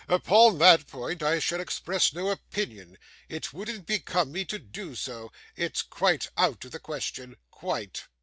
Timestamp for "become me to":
3.85-4.57